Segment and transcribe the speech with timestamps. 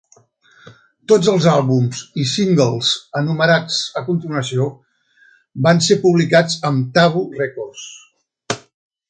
[1.11, 2.89] Tots els àlbums i singles
[3.21, 4.67] enumerats a continuació
[5.69, 7.87] van ser publicats amb Tabu Records.